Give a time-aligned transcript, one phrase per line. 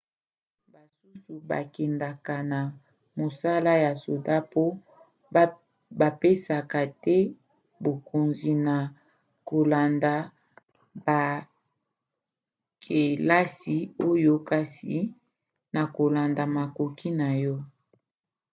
[0.73, 2.59] basusu bakendaka na
[3.19, 4.63] mosala ya soda mpo
[5.99, 7.17] bapesaka te
[7.83, 8.77] bokonzi na
[9.49, 10.13] kolanda
[11.05, 13.77] bakelasi
[14.07, 14.95] osala kasi
[15.75, 17.55] na kolanda makoki na yo